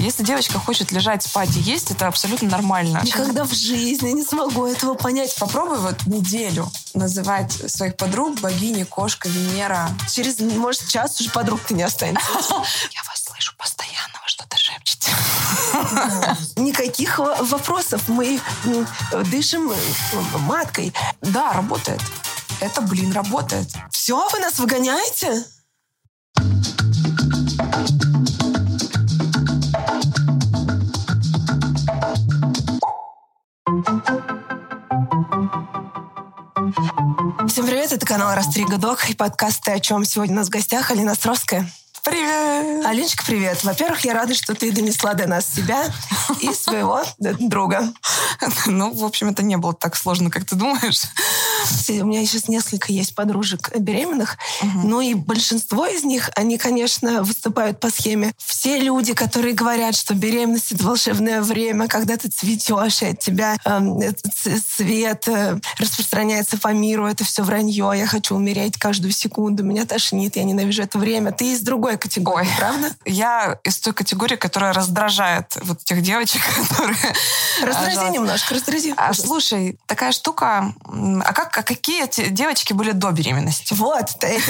[0.00, 3.02] Если девочка хочет лежать, спать и есть, это абсолютно нормально.
[3.04, 5.34] Никогда в жизни не смогу этого понять.
[5.36, 9.90] Попробуй вот неделю называть своих подруг богини, кошка, Венера.
[10.10, 12.26] Через, может, час уже подруг ты не останется.
[12.32, 15.10] Я вас слышу постоянно, вы что-то шепчете.
[16.56, 18.08] Никаких вопросов.
[18.08, 18.40] Мы
[19.26, 19.70] дышим
[20.46, 20.94] маткой.
[21.20, 22.00] Да, работает.
[22.60, 23.68] Это, блин, работает.
[23.90, 25.44] Все, вы нас выгоняете?
[37.50, 40.04] Всем привет, это канал Растрига Док и подкаст «Ты о чем?».
[40.04, 41.68] Сегодня у нас в гостях Алина Островская.
[42.04, 42.86] Привет!
[42.86, 43.64] Алиночка, привет.
[43.64, 45.84] Во-первых, я рада, что ты донесла до нас себя
[46.40, 47.92] и своего друга.
[48.66, 51.00] Ну, в общем, это не было так сложно, как ты думаешь.
[51.88, 54.80] У меня сейчас несколько есть подружек беременных, угу.
[54.84, 58.32] ну и большинство из них, они, конечно, выступают по схеме.
[58.38, 63.56] Все люди, которые говорят, что беременность— это волшебное время, когда ты цветешь, и от тебя
[63.64, 64.12] э,
[64.76, 70.36] цвет э, распространяется по миру, это все вранье, я хочу умереть каждую секунду, меня тошнит,
[70.36, 71.32] я ненавижу это время.
[71.32, 72.56] Ты из другой категории, Ой.
[72.58, 72.90] правда?
[73.04, 76.96] Я из той категории, которая раздражает вот тех девочек, которые...
[77.62, 78.94] Раздрази немножко, раздрази.
[78.96, 83.74] А, слушай, такая штука, а как а какие эти девочки были до беременности?
[83.74, 84.42] Вот, это, это,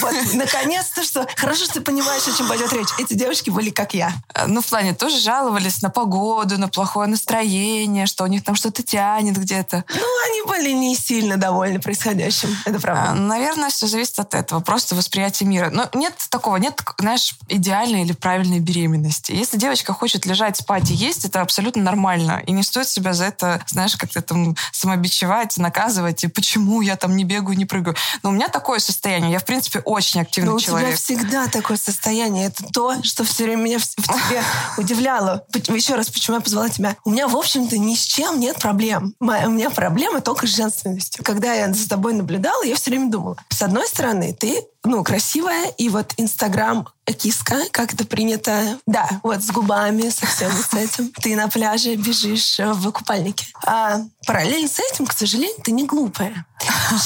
[0.00, 1.26] вот наконец-то что.
[1.36, 2.88] Хорошо, что ты понимаешь, о чем пойдет речь.
[2.98, 4.12] Эти девочки были как я.
[4.34, 8.54] Э, ну, в плане тоже жаловались на погоду, на плохое настроение, что у них там
[8.54, 9.84] что-то тянет где-то.
[9.88, 12.56] Ну, они были не сильно довольны происходящим.
[12.64, 13.10] Это правда.
[13.10, 14.60] А, наверное, все зависит от этого.
[14.60, 15.70] Просто восприятие мира.
[15.70, 19.32] Но нет такого, нет, знаешь, идеальной или правильной беременности.
[19.32, 22.42] Если девочка хочет лежать, спать и есть, это абсолютно нормально.
[22.46, 27.16] И не стоит себя за это, знаешь, как-то там самобичевать, наказывать и почему я там
[27.16, 27.96] не бегаю, не прыгаю.
[28.22, 29.32] Но у меня такое состояние.
[29.32, 30.88] Я, в принципе, очень активный Но человек.
[30.88, 32.48] у тебя всегда такое состояние.
[32.48, 34.42] Это то, что все время меня в, в тебе
[34.76, 35.46] удивляло.
[35.68, 36.96] Еще раз, почему я позвала тебя.
[37.04, 39.14] У меня, в общем-то, ни с чем нет проблем.
[39.20, 41.24] У меня проблемы только с женственностью.
[41.24, 43.38] Когда я за тобой наблюдала, я все время думала.
[43.48, 48.78] С одной стороны, ты ну, красивая, и вот Инстаграм киска, как это принято.
[48.86, 51.10] Да, вот с губами, совсем с этим.
[51.12, 53.46] Ты на пляже бежишь в купальнике.
[53.66, 56.46] А параллельно с этим, к сожалению, ты не глупая.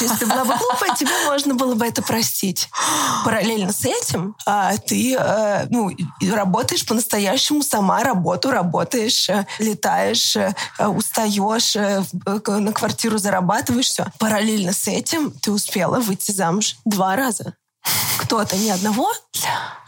[0.00, 2.68] Если ты была бы глупая, тебе можно было бы это простить.
[3.24, 5.90] Параллельно с этим а, ты а, ну,
[6.32, 10.36] работаешь по-настоящему сама, работу работаешь, а, летаешь,
[10.78, 14.06] устаешь, на квартиру зарабатываешь, все.
[14.18, 17.54] Параллельно с этим ты успела выйти замуж два раза.
[18.18, 19.12] Кто-то ни одного,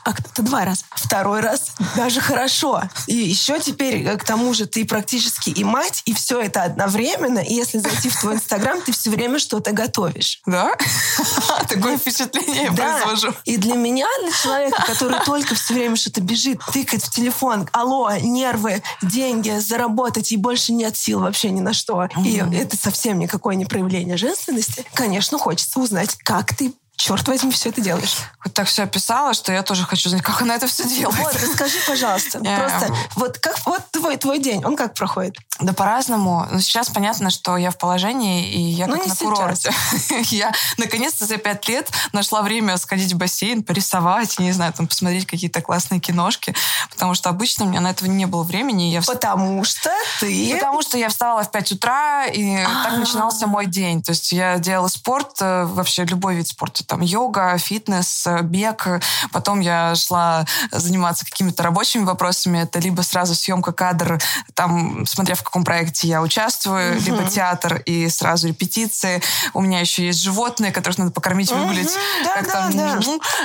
[0.05, 0.85] а кто-то два раза.
[0.93, 2.83] Второй раз даже хорошо.
[3.07, 7.41] И еще теперь, э, к тому же, ты практически и мать, и все это одновременно.
[7.41, 10.41] И если зайти в твой Инстаграм, ты все время что-то готовишь.
[10.47, 10.73] Да?
[11.69, 13.35] Такое впечатление я произвожу.
[13.45, 18.11] И для меня, для человека, который только все время что-то бежит, тыкает в телефон, алло,
[18.21, 22.09] нервы, деньги, заработать, и больше нет сил вообще ни на что.
[22.25, 24.85] И это совсем никакое не проявление женственности.
[24.95, 28.17] Конечно, хочется узнать, как ты черт возьми, все это делаешь?
[28.45, 31.19] Вот так все описала, что я тоже хочу знать, как она это все делает.
[31.19, 32.39] Вот, расскажи, пожалуйста.
[32.41, 35.37] Просто вот как вот твой, твой день, он как проходит?
[35.61, 36.47] Да по-разному.
[36.51, 39.73] Но сейчас понятно, что я в положении, и я ну, как на курорте.
[40.31, 45.27] я наконец-то за пять лет нашла время сходить в бассейн, порисовать, не знаю, там посмотреть
[45.27, 46.55] какие-то классные киношки,
[46.91, 48.85] потому что обычно у меня на этого не было времени.
[48.85, 49.01] Я...
[49.01, 49.91] Потому что
[50.21, 50.55] ты...
[50.55, 54.03] Потому что я вставала в 5 утра, и так начинался мой день.
[54.03, 58.89] То есть я делала спорт, э, вообще любой вид спорта там йога, фитнес, бег.
[59.31, 62.59] Потом я шла заниматься какими-то рабочими вопросами.
[62.59, 64.21] Это либо сразу съемка кадр,
[64.55, 67.05] там, смотря в каком проекте я участвую, угу.
[67.05, 69.23] либо театр и сразу репетиции.
[69.55, 71.87] У меня еще есть животные, которых надо покормить, выгулить.
[71.87, 73.01] Угу, да, как да, там, да.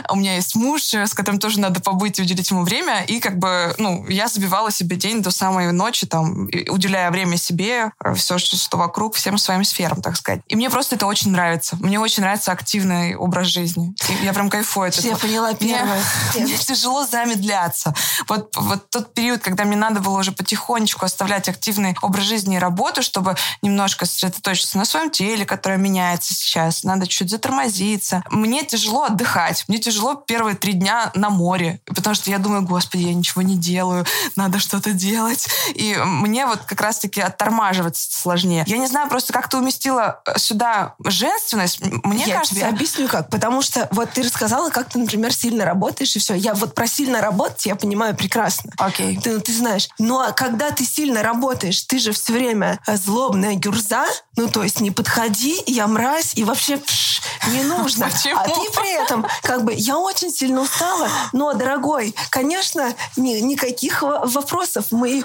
[0.09, 3.03] У меня есть муж, с которым тоже надо побыть и уделить ему время.
[3.03, 7.91] И как бы, ну, я забивала себе день до самой ночи, там, уделяя время себе,
[8.15, 10.41] все, что вокруг, всем своим сферам, так сказать.
[10.47, 11.77] И мне просто это очень нравится.
[11.79, 13.93] Мне очень нравится активный образ образ жизни.
[14.23, 15.11] Я прям кайфую от этого.
[15.11, 16.01] Я поняла первое.
[16.33, 17.93] Мне, мне тяжело замедляться.
[18.29, 22.59] Вот, вот тот период, когда мне надо было уже потихонечку оставлять активный образ жизни и
[22.59, 26.83] работу, чтобы немножко сосредоточиться на своем теле, которое меняется сейчас.
[26.83, 28.23] Надо чуть затормозиться.
[28.29, 29.65] Мне тяжело отдыхать.
[29.67, 31.81] Мне тяжело первые три дня на море.
[31.85, 34.05] Потому что я думаю, господи, я ничего не делаю.
[34.35, 35.47] Надо что-то делать.
[35.73, 38.63] И мне вот как раз-таки оттормаживаться сложнее.
[38.67, 41.81] Я не знаю просто, как ты уместила сюда женственность.
[41.81, 42.55] Мне я кажется...
[42.55, 46.33] тебе объясню, как потому что вот ты рассказала, как ты, например, сильно работаешь, и все.
[46.33, 48.73] Я вот про сильно работать я понимаю прекрасно.
[48.77, 49.15] Окей.
[49.15, 49.21] Okay.
[49.21, 49.87] Ты, ты знаешь.
[49.97, 54.81] Но Но когда ты сильно работаешь, ты же все время злобная гюрза, ну то есть
[54.81, 58.05] не подходи, я мразь, и вообще пш, не нужно.
[58.11, 58.39] Почему?
[58.39, 64.01] А ты при этом, как бы, я очень сильно устала, но, дорогой, конечно, ни, никаких
[64.01, 64.85] вопросов.
[64.91, 65.23] Мы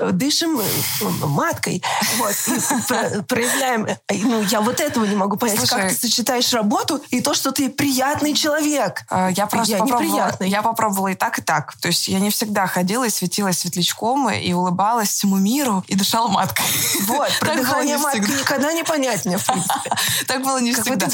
[0.00, 0.60] дышим
[1.22, 1.82] маткой,
[2.18, 3.86] вот, и про, проявляем.
[4.10, 7.50] Ну, я вот этого не могу понять, Слушай, как ты сочетаешь работу и то, что
[7.50, 9.04] ты приятный человек.
[9.08, 11.74] А, я просто я попробовала, я попробовала и так, и так.
[11.80, 16.28] То есть я не всегда ходила и светилась светлячком, и улыбалась всему миру, и дышала
[16.28, 16.64] маткой.
[17.06, 19.90] Вот, про дыхание маткой никогда не понять мне, в принципе.
[20.26, 21.08] Так было не всегда.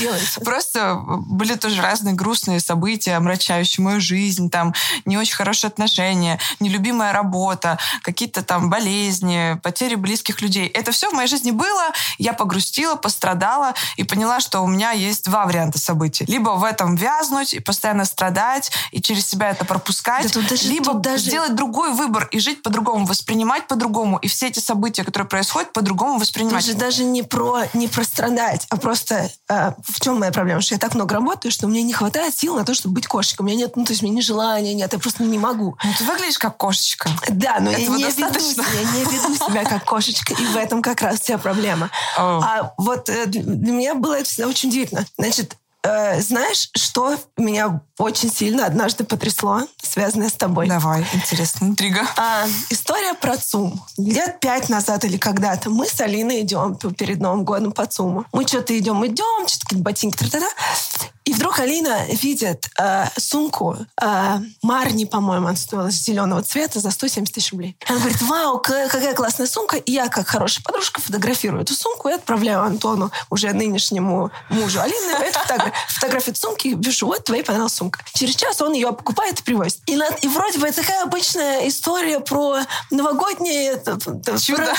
[0.44, 7.12] Просто были тоже разные грустные события, омрачающие мою жизнь, там, не очень хорошие отношения, нелюбимая
[7.12, 10.66] работа, какие-то там болезни, потери близких людей.
[10.66, 15.24] Это все в моей жизни было, я погрустила, пострадала и поняла, что у меня есть
[15.24, 16.24] два варианта событий.
[16.26, 20.94] Либо в этом вязнуть и постоянно страдать, и через себя это пропускать, да даже, либо
[20.94, 21.24] даже...
[21.24, 26.18] сделать другой выбор и жить по-другому, воспринимать по-другому, и все эти события, которые происходят, по-другому
[26.18, 26.66] воспринимать.
[26.66, 30.74] Даже, даже не про не про страдать, а просто э, в чем моя проблема, что
[30.74, 33.44] я так много работаю, что мне не хватает сил на то, чтобы быть кошечкой.
[33.44, 35.76] У меня нет, ну то есть у меня ни желания нет, я просто не могу.
[35.84, 37.10] Ну ты выглядишь как кошечка.
[37.28, 41.00] Да, но я не, веду, я не веду себя как кошечка, и в этом как
[41.02, 41.90] раз вся проблема.
[42.18, 42.40] Oh.
[42.42, 45.06] А вот э, для меня было это всегда очень удивительно.
[45.16, 45.56] Значит,
[45.86, 50.66] Э, знаешь, что меня очень сильно однажды потрясло, связанное с тобой?
[50.66, 52.00] Давай, интересно, интрига.
[52.16, 53.80] А, история про ЦУМ.
[53.98, 58.26] Лет пять назад или когда-то мы с Алиной идем перед Новым годом по ЦУМу.
[58.32, 61.10] Мы что-то идем, идем, что-то какие-то ботинки, тра -та -та.
[61.26, 67.34] И вдруг Алина видит э, сумку э, Марни, по-моему, она стоила зеленого цвета за 170
[67.34, 67.76] тысяч рублей.
[67.88, 69.76] Она говорит, вау, какая классная сумка.
[69.76, 75.10] И я, как хорошая подружка, фотографирую эту сумку и отправляю Антону, уже нынешнему мужу Алины,
[75.20, 78.00] эту фотографию, фотографию сумки пишу, вот твоей понравилась сумка.
[78.14, 79.80] Через час он ее покупает и привозит.
[79.86, 84.38] И, на, и вроде бы такая обычная история про новогоднее чудо.
[84.38, 84.72] чудо.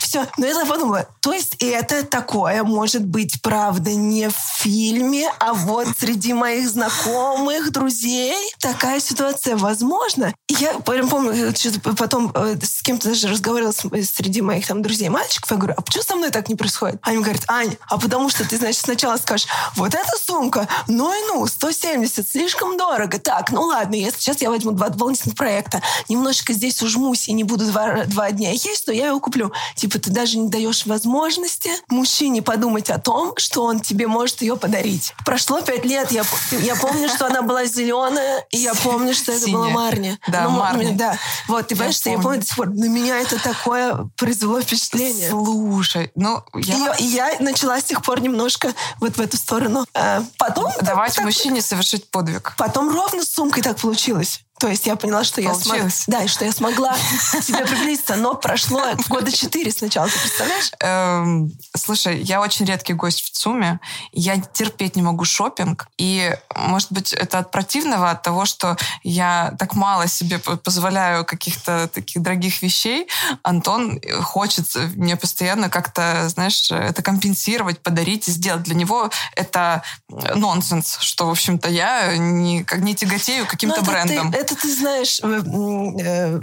[0.00, 0.26] Все.
[0.36, 5.88] Но я подумала, то есть это такое может быть, правда, не в фильме, а вот
[5.98, 10.34] среди моих знакомых, друзей такая ситуация возможна.
[10.48, 11.52] И я прям помню,
[11.96, 16.02] потом э, с кем-то даже разговаривала среди моих там друзей мальчиков, я говорю, а почему
[16.02, 16.98] со мной так не происходит?
[17.02, 19.46] Они говорят, Ань, а потому что ты, значит, сначала скажешь,
[19.76, 23.18] вот эта сумка, ну и ну, 170, слишком дорого.
[23.18, 27.44] Так, ну ладно, если сейчас я возьму два дополнительных проекта, немножечко здесь ужмусь и не
[27.44, 29.52] буду два, два дня есть, то я его куплю.
[29.74, 34.56] Типа ты даже не даешь возможности мужчине подумать о том, что он тебе может ее
[34.56, 36.12] подарить прошло пять лет.
[36.12, 36.22] Я,
[36.52, 40.16] я помню, что она была зеленая, и я помню, что это была Марни.
[40.28, 40.92] Да, ну, Марни.
[40.92, 41.18] Да.
[41.48, 42.68] Вот, ты понимаешь, что я помню до сих пор.
[42.68, 45.30] На меня это такое произвело впечатление.
[45.30, 46.44] Слушай, ну...
[46.54, 46.94] Я...
[46.94, 49.73] И, и я начала с тех пор немножко вот в эту сторону.
[49.94, 50.70] А потом...
[50.80, 52.54] Давайте так, мужчине совершить подвиг.
[52.56, 54.42] Потом ровно с сумкой так получилось.
[54.64, 55.90] То есть я поняла, что я смогла...
[56.06, 56.96] Да, и что я смогла
[57.42, 58.16] себе приблизиться.
[58.16, 60.70] Но прошло года четыре сначала, ты представляешь?
[60.80, 63.78] Эм, слушай, я очень редкий гость в ЦУМе.
[64.12, 65.86] Я терпеть не могу шопинг.
[65.98, 71.86] И, может быть, это от противного, от того, что я так мало себе позволяю каких-то
[71.92, 73.06] таких дорогих вещей.
[73.42, 78.62] Антон хочет мне постоянно как-то, знаешь, это компенсировать, подарить и сделать.
[78.62, 84.32] Для него это нонсенс, что, в общем-то, я не, не тяготею каким-то брендом.
[84.32, 86.40] Ты, это это ты знаешь э,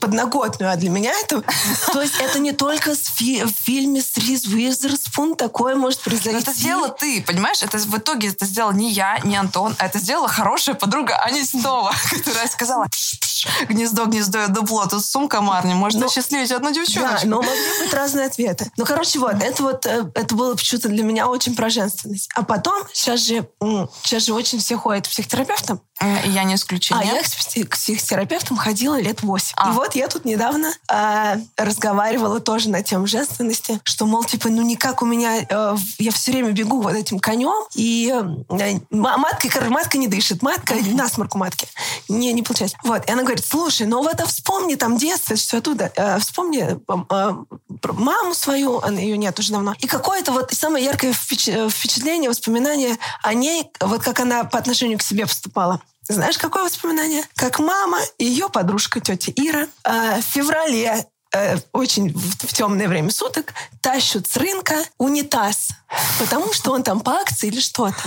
[0.00, 1.42] подноготную, а для меня это...
[1.92, 6.38] То есть это не только в фильме с Риз Уизерспун такое может произойти.
[6.38, 7.62] Это сделала ты, понимаешь?
[7.62, 11.44] Это в итоге это сделал не я, не Антон, а это сделала хорошая подруга Аня
[11.44, 12.86] Снова, которая сказала,
[13.68, 17.22] гнездо, гнездо, дупло, тут сумка Марни, может но, осчастливить одну девчоночку.
[17.22, 18.70] Да, но могли быть разные ответы.
[18.76, 22.28] Ну, короче, вот, это вот, э, это было почему-то для меня очень про женственность.
[22.34, 23.48] А потом, сейчас же,
[24.02, 25.80] сейчас же очень все ходят к психотерапевтам.
[26.26, 27.10] Я не исключение.
[27.10, 29.54] А я к психотерапевтам ходила лет восемь.
[29.56, 29.70] А.
[29.70, 34.60] И вот я тут недавно э, разговаривала тоже на тему женственности, что, мол, типа, ну
[34.60, 39.96] никак у меня, э, я все время бегу вот этим конем, и э, матка, матка
[39.96, 41.66] не дышит, матка, насморк у матки.
[42.08, 42.76] Не, не получается.
[42.84, 46.62] Вот, и она говорит, слушай, ну вот а вспомни там детство, все оттуда, э, вспомни
[46.62, 47.44] э,
[47.92, 53.34] маму свою, она, ее нет уже давно, и какое-то вот самое яркое впечатление, воспоминание о
[53.34, 55.80] ней, вот как она по отношению к себе поступала.
[56.08, 57.24] Знаешь, какое воспоминание?
[57.34, 62.86] Как мама и ее подружка, тетя Ира, э, в феврале э, очень в, в темное
[62.86, 65.70] время суток тащут с рынка унитаз,
[66.20, 68.02] потому что он там по акции или что-то.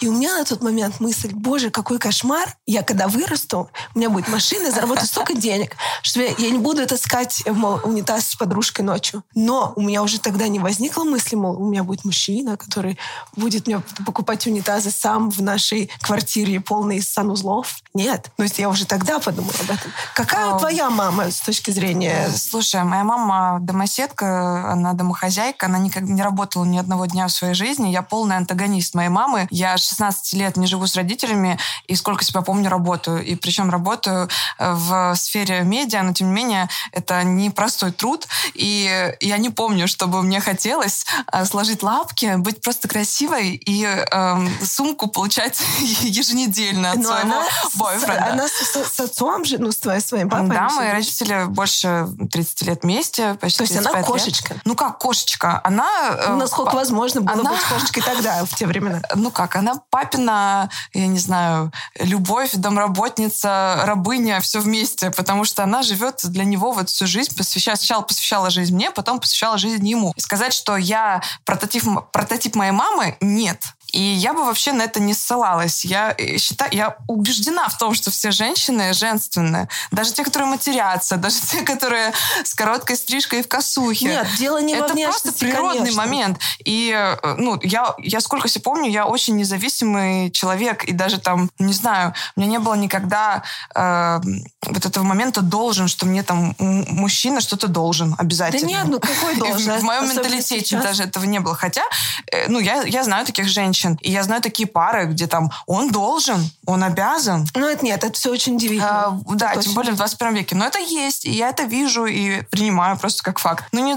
[0.00, 4.08] И у меня на тот момент мысль, боже, какой кошмар, я когда вырасту, у меня
[4.08, 8.36] будет машина, я заработаю столько денег, что я, я не буду таскать мол, унитаз с
[8.36, 9.22] подружкой ночью.
[9.34, 12.98] Но у меня уже тогда не возникло мысли, мол, у меня будет мужчина, который
[13.36, 17.76] будет мне покупать унитазы сам в нашей квартире, полной санузлов.
[17.92, 18.30] Нет.
[18.36, 19.92] То есть я уже тогда подумала об этом.
[20.14, 22.26] Какая а, твоя мама с точки зрения...
[22.28, 27.32] Э, слушай, моя мама домоседка, она домохозяйка, она никогда не работала ни одного дня в
[27.32, 27.88] своей жизни.
[27.88, 29.46] Я полный антагонист моей мамы.
[29.50, 33.24] Я 16 лет не живу с родителями, и сколько себя помню, работаю.
[33.24, 34.28] И причем работаю
[34.58, 38.26] э, в сфере медиа, но тем не менее это непростой труд.
[38.54, 44.48] И я не помню, чтобы мне хотелось э, сложить лапки, быть просто красивой и э,
[44.64, 45.60] сумку получать
[46.02, 47.44] еженедельно от но своего она
[47.74, 48.32] бойфренда.
[48.32, 50.48] Она с, с отцом же, ну, с твоим, своим папой?
[50.48, 54.54] Да, мои родители больше 30 лет вместе, почти То есть она кошечка?
[54.54, 54.62] Лет.
[54.64, 55.60] Ну как кошечка?
[55.64, 55.88] Она...
[56.10, 57.50] Э, насколько возможно было она...
[57.50, 59.02] быть кошечкой тогда, в те времена?
[59.16, 65.82] Ну как, она папина, я не знаю, любовь, домработница, рабыня, все вместе, потому что она
[65.82, 70.12] живет для него вот всю жизнь, посвящая, сначала посвящала жизнь мне, потом посвящала жизнь ему.
[70.16, 73.62] Сказать, что я прототип, прототип моей мамы, нет.
[73.92, 75.84] И я бы вообще на это не ссылалась.
[75.84, 79.68] Я э, считаю, я убеждена в том, что все женщины женственные.
[79.90, 82.12] Даже те, которые матерятся, даже те, которые
[82.44, 84.06] с короткой стрижкой и в косухе.
[84.06, 86.02] Нет, дело не это просто природный конечно.
[86.02, 86.38] момент.
[86.64, 90.84] И, э, ну, я, я сколько себе помню, я очень независимый человек.
[90.84, 93.42] И даже там, не знаю, у меня не было никогда
[93.74, 94.20] э,
[94.62, 98.68] вот этого момента должен, что мне там мужчина что-то должен обязательно.
[98.68, 99.78] Да нет, ну какой должен?
[99.78, 101.54] В моем менталитете даже этого не было.
[101.54, 101.82] Хотя,
[102.30, 103.98] э, ну, я, я знаю таких женщин, женщин.
[104.02, 107.46] И я знаю такие пары, где там он должен, он обязан.
[107.54, 109.06] Ну, это нет, это все очень удивительно.
[109.06, 110.56] А, да, это тем более в 21 веке.
[110.56, 113.64] Но это есть, и я это вижу и принимаю просто как факт.
[113.72, 113.94] Ну, не,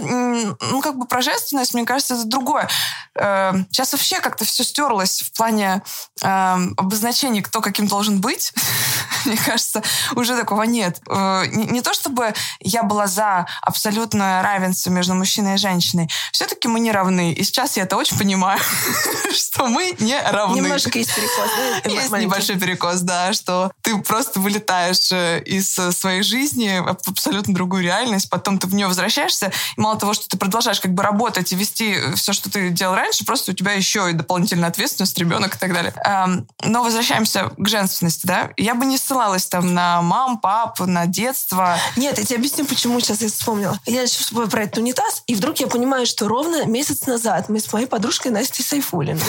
[0.71, 2.69] ну как бы про женственность, мне кажется, это другое.
[3.15, 5.81] Э, сейчас вообще как-то все стерлось в плане
[6.21, 8.53] э, обозначений, кто каким должен быть.
[9.25, 9.81] мне кажется,
[10.15, 11.01] уже такого нет.
[11.09, 16.09] Э, не, не то чтобы я была за абсолютное равенство между мужчиной и женщиной.
[16.31, 17.33] Все-таки мы не равны.
[17.33, 18.59] И сейчас я это очень понимаю,
[19.33, 20.57] что мы не равны.
[20.57, 21.49] Немножко есть перекос,
[21.83, 21.89] да?
[21.89, 27.53] Есть небольшой перекос, да, что ты просто вылетаешь э, из э, своей жизни в абсолютно
[27.53, 31.01] другую реальность, потом ты в нее возвращаешься, и мало того, что ты продолжаешь как бы
[31.01, 35.17] работать и вести все, что ты делал раньше, просто у тебя еще и дополнительная ответственность,
[35.17, 35.93] ребенок и так далее.
[36.05, 38.51] Эм, но возвращаемся к женственности, да.
[38.57, 41.77] Я бы не ссылалась там на мам, пап, на детство.
[41.95, 43.79] Нет, я тебе объясню, почему сейчас я вспомнила.
[43.85, 47.73] Я сейчас про этот унитаз, и вдруг я понимаю, что ровно месяц назад мы с
[47.73, 49.23] моей подружкой Настей Сайфулиной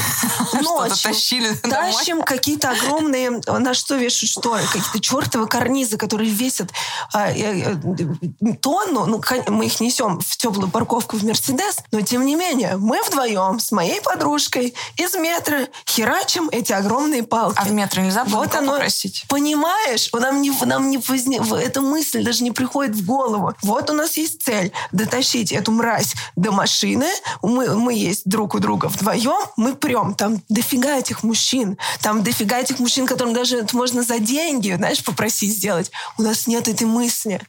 [0.53, 6.71] Ночью тащили тащим какие-то огромные, на что вешают шторы, какие-то чертовы карнизы, которые весят
[7.13, 9.07] а, э, э, тонну.
[9.07, 13.61] Ну, мы их несем в теплую парковку в Мерседес, но тем не менее, мы вдвоем
[13.61, 17.59] с моей подружкой из метра херачим эти огромные палки.
[17.59, 19.25] А в метро нельзя было вот оно, попросить?
[19.29, 20.11] Понимаешь?
[20.13, 23.55] Нам не, нам не возник, эта мысль даже не приходит в голову.
[23.63, 27.07] Вот у нас есть цель дотащить эту мразь до машины.
[27.43, 31.77] Мы, мы есть друг у друга вдвоем, мы прям там дофига этих мужчин.
[32.01, 35.91] Там дофига этих мужчин, которым даже можно за деньги, знаешь, попросить сделать.
[36.17, 37.43] У нас нет этой мысли.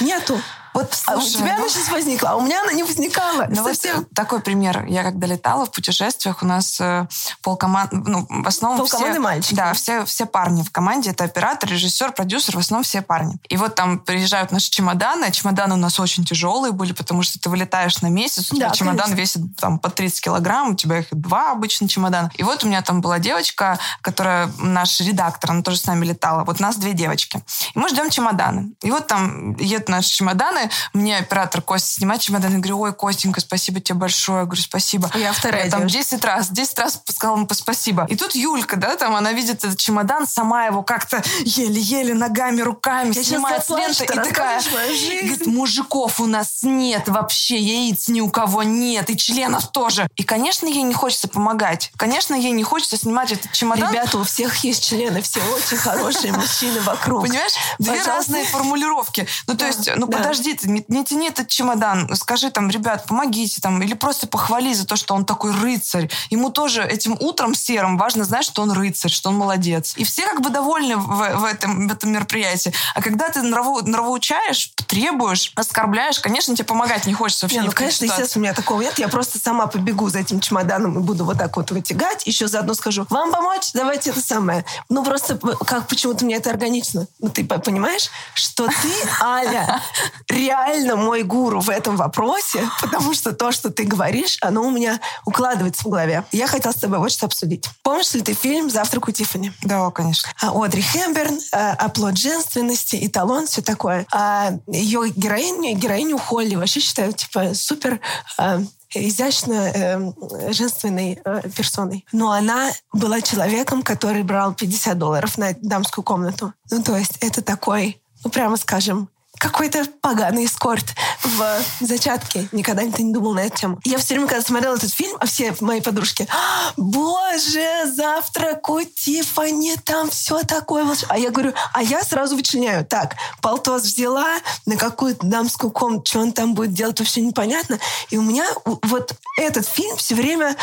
[0.00, 0.40] Нету.
[0.76, 1.62] Вот Слушай, а у тебя ну...
[1.62, 3.46] она сейчас возникла, а у меня она не возникала.
[3.48, 3.96] Ну совсем.
[3.96, 4.84] вот такой пример.
[4.84, 7.06] Я когда летала в путешествиях, у нас э,
[7.40, 7.92] полкоманд...
[7.92, 9.20] Ну, в основном Полкоманды все...
[9.20, 9.54] мальчики.
[9.54, 11.12] Да, все, все парни в команде.
[11.12, 13.38] Это оператор, режиссер, продюсер, в основном все парни.
[13.48, 15.24] И вот там приезжают наши чемоданы.
[15.24, 18.68] А чемоданы у нас очень тяжелые были, потому что ты вылетаешь на месяц, у тебя
[18.68, 19.20] да, чемодан конечно.
[19.20, 22.30] весит там по 30 килограмм, у тебя их два обычно чемодана.
[22.36, 26.44] И вот у меня там была девочка, которая наш редактор, она тоже с нами летала.
[26.44, 27.42] Вот нас две девочки.
[27.74, 28.72] И мы ждем чемоданы.
[28.82, 33.40] И вот там едут наши чемоданы, мне оператор Костя снимает чемодан, я говорю, ой, Костенька,
[33.40, 34.40] спасибо тебе большое.
[34.40, 35.10] Я говорю, спасибо.
[35.14, 38.06] Я вторая я, Там 10 раз, 10 раз сказала ему спасибо.
[38.08, 43.14] И тут Юлька, да, там она видит этот чемодан, сама его как-то еле-еле ногами, руками
[43.14, 48.30] я снимает с ленты и такая, говорит, мужиков у нас нет вообще, яиц ни у
[48.30, 50.08] кого нет, и членов тоже.
[50.16, 51.90] И, конечно, ей не хочется помогать.
[51.96, 53.90] Конечно, ей не хочется снимать этот чемодан.
[53.90, 57.22] Ребята, у всех есть члены, все очень хорошие мужчины вокруг.
[57.22, 57.52] Понимаешь?
[57.78, 59.26] Две разные формулировки.
[59.46, 63.60] Ну, то есть, ну, подожди, ты, не, не тяни этот чемодан, скажи там, ребят, помогите
[63.60, 66.10] там, или просто похвали за то, что он такой рыцарь.
[66.30, 69.94] Ему тоже этим утром серым важно знать, что он рыцарь, что он молодец.
[69.96, 72.72] И все как бы довольны в, в, этом, в этом мероприятии.
[72.94, 77.60] А когда ты нраву, нравоучаешь, требуешь, оскорбляешь, конечно, тебе помогать не хочется вообще.
[77.60, 78.22] Не, ну, конечно, ситуации.
[78.22, 78.98] естественно, у меня такого нет.
[78.98, 82.26] Я просто сама побегу за этим чемоданом и буду вот так вот вытягать.
[82.26, 83.72] Еще заодно скажу, вам помочь?
[83.74, 84.64] Давайте это самое.
[84.88, 87.06] Ну, просто как почему-то мне это органично.
[87.20, 89.80] Ну, ты понимаешь, что ты, Аля,
[90.36, 95.00] реально мой гуру в этом вопросе, потому что то, что ты говоришь, оно у меня
[95.24, 96.24] укладывается в голове.
[96.32, 97.68] Я хотела с тобой вот что обсудить.
[97.82, 99.52] Помнишь ли ты фильм «Завтрак у Тиффани»?
[99.62, 100.28] Да, конечно.
[100.40, 104.06] А, Одри Хэмберн, а, оплот женственности, эталон, все такое.
[104.12, 108.00] А ее героиню, героиню Холли вообще считаю, типа, супер
[108.38, 108.60] а,
[108.94, 112.06] изящно э, женственной э, персоной.
[112.12, 116.52] Но она была человеком, который брал 50 долларов на дамскую комнату.
[116.70, 120.84] Ну, то есть это такой, ну, прямо скажем, какой-то поганый эскорт
[121.22, 122.48] в зачатке.
[122.52, 123.80] Никогда ты не думал на эту тему.
[123.84, 128.82] Я все время, когда смотрела этот фильм, а все мои подружки, «А, боже, завтрак у
[128.82, 130.86] Тиффани, там все такое.
[131.08, 132.84] А я говорю, а я сразу вычленяю.
[132.84, 137.78] Так, полтос взяла на какую-то дамскую комнату, что он там будет делать, вообще непонятно.
[138.10, 138.46] И у меня
[138.82, 140.56] вот этот фильм все время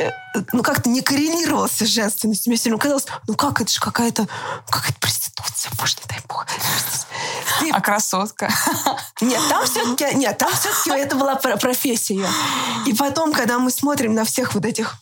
[0.00, 0.10] э,
[0.52, 2.50] ну, как-то не коррелировался с женственностью.
[2.50, 4.28] Мне все время казалось, ну как, это же какая-то
[4.68, 5.96] какая-то проституция, боже,
[7.70, 8.50] А красотка?
[9.20, 12.26] Нет, там все-таки, нет, там все-таки это была профессия.
[12.86, 14.96] И потом, когда мы смотрим на всех вот этих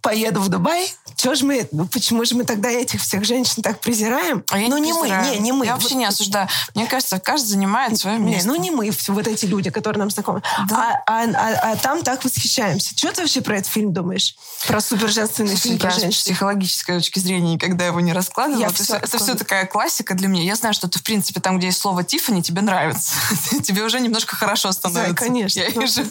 [0.00, 0.90] «поеду в Дубай»,
[1.20, 4.42] что же мы, ну, почему же мы тогда этих всех женщин так презираем?
[4.50, 5.66] А я ну, не, не мы, не, не мы.
[5.66, 6.48] Я вообще не осуждаю.
[6.74, 8.48] Мне кажется, каждый занимает свое место.
[8.48, 10.42] Не, ну не мы, вот эти люди, которые нам знакомы.
[10.66, 11.02] Да.
[11.06, 12.96] А, а, а, а там так восхищаемся.
[12.96, 14.34] Что ты вообще про этот фильм думаешь?
[14.66, 16.12] Про суперженственный фильм про женщин?
[16.12, 20.26] с психологической точки зрения, когда его не раскладывала, это, все, это все такая классика для
[20.26, 20.44] меня.
[20.44, 23.12] Я знаю, что ты, в принципе, там, где есть слово Тиффани, тебе нравится.
[23.62, 25.12] тебе уже немножко хорошо становится.
[25.12, 25.60] Да, конечно.
[25.60, 26.02] Я вижу.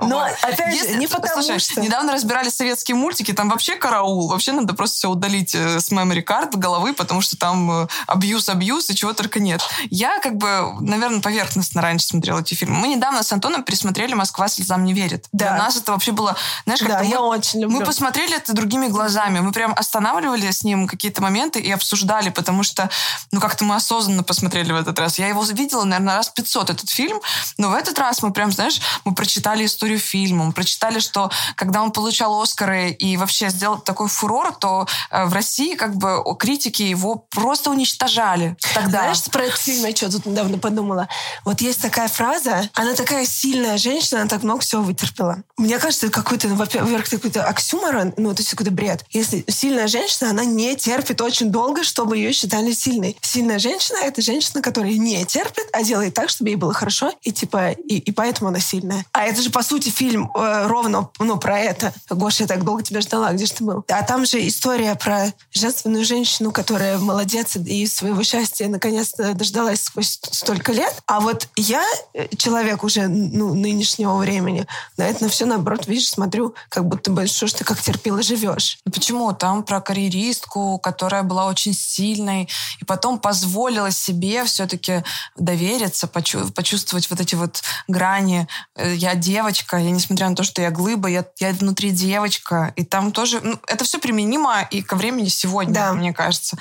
[0.00, 1.80] Но, опять же, не потому Слушай, что...
[1.80, 4.15] недавно разбирали советские мультики, там вообще караул.
[4.28, 8.94] Вообще надо просто все удалить э, с memory card головы, потому что там абьюз-абьюз и
[8.94, 9.60] чего только нет.
[9.90, 12.76] Я как бы, наверное, поверхностно раньше смотрела эти фильмы.
[12.78, 15.26] Мы недавно с Антоном пересмотрели «Москва слезам не верит».
[15.32, 15.48] Да.
[15.48, 16.36] Для нас это вообще было...
[16.64, 17.78] Знаешь, как да, мы, я очень люблю.
[17.78, 19.40] Мы посмотрели это другими глазами.
[19.40, 22.90] Мы прям останавливали с ним какие-то моменты и обсуждали, потому что,
[23.32, 25.18] ну, как-то мы осознанно посмотрели в этот раз.
[25.18, 27.20] Я его видела, наверное, раз 500, этот фильм,
[27.58, 31.82] но в этот раз мы прям, знаешь, мы прочитали историю фильма, мы прочитали, что когда
[31.82, 36.82] он получал Оскары и вообще сделал такой фурор, то э, в России как бы критики
[36.82, 39.00] его просто уничтожали тогда.
[39.00, 41.08] Знаешь, про этот фильм я что тут недавно подумала?
[41.44, 45.42] Вот есть такая фраза, она такая сильная женщина, она так много всего вытерпела.
[45.56, 49.04] Мне кажется, это какой-то, ну, во-первых, какой-то оксюморон, ну, это какой-то бред.
[49.10, 53.16] Если сильная женщина, она не терпит очень долго, чтобы ее считали сильной.
[53.22, 57.32] Сильная женщина— это женщина, которая не терпит, а делает так, чтобы ей было хорошо, и
[57.32, 59.04] типа, и, и поэтому она сильная.
[59.12, 61.92] А это же, по сути, фильм э, ровно, ну, про это.
[62.10, 63.82] Гоша, я так долго тебя ждала, где же ты был?
[63.98, 70.18] А там же история про женственную женщину, которая молодец и своего счастья наконец-то дождалась сквозь
[70.32, 71.02] столько лет.
[71.06, 74.66] А вот я, э, человек уже, ну, нынешнего времени,
[74.98, 78.22] на это на все наоборот, видишь, смотрю, как будто бы, что ж ты как терпела
[78.22, 78.78] живешь.
[78.84, 79.32] Почему?
[79.32, 82.50] Там про карьеристку, которая была очень сильной,
[82.82, 85.04] и потом позволила себе все-таки
[85.36, 88.46] довериться, почувствовать вот эти вот грани.
[88.74, 92.74] Э, я девочка, я несмотря на то, что я глыба, я, я внутри девочка.
[92.76, 93.40] И там тоже...
[93.42, 95.92] Ну, это все применимо и ко времени сегодня, да.
[95.92, 96.56] мне кажется.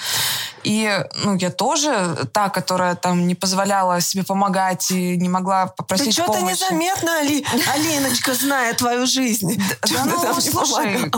[0.64, 0.90] И
[1.24, 6.12] ну, я тоже та, которая там не позволяла себе помогать и не могла попросить Ты
[6.12, 9.62] что-то незаметно, Али, Алиночка, зная твою жизнь.
[9.90, 11.12] Да, ну, слушай,